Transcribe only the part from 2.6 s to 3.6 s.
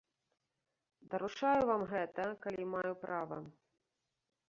маю права.